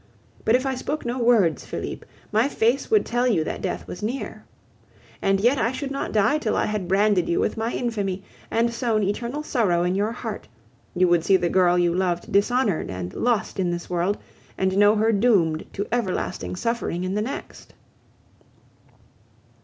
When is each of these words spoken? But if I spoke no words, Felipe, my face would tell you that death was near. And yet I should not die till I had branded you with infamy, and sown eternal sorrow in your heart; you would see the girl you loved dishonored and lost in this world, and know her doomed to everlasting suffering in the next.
But 0.43 0.55
if 0.55 0.65
I 0.65 0.73
spoke 0.73 1.05
no 1.05 1.19
words, 1.19 1.63
Felipe, 1.63 2.07
my 2.31 2.49
face 2.49 2.89
would 2.89 3.05
tell 3.05 3.27
you 3.27 3.43
that 3.43 3.61
death 3.61 3.85
was 3.85 4.01
near. 4.01 4.43
And 5.21 5.39
yet 5.39 5.59
I 5.59 5.71
should 5.71 5.91
not 5.91 6.11
die 6.11 6.39
till 6.39 6.57
I 6.57 6.65
had 6.65 6.87
branded 6.87 7.29
you 7.29 7.39
with 7.39 7.55
infamy, 7.55 8.23
and 8.49 8.73
sown 8.73 9.03
eternal 9.03 9.43
sorrow 9.43 9.83
in 9.83 9.93
your 9.93 10.11
heart; 10.11 10.47
you 10.95 11.07
would 11.07 11.23
see 11.23 11.37
the 11.37 11.49
girl 11.49 11.77
you 11.77 11.93
loved 11.93 12.31
dishonored 12.31 12.89
and 12.89 13.13
lost 13.13 13.59
in 13.59 13.69
this 13.69 13.91
world, 13.91 14.17
and 14.57 14.75
know 14.75 14.95
her 14.95 15.11
doomed 15.11 15.67
to 15.73 15.85
everlasting 15.91 16.55
suffering 16.55 17.03
in 17.03 17.13
the 17.13 17.21
next. 17.21 17.75